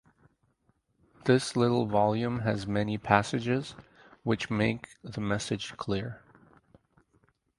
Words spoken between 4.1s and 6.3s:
which make the message clear.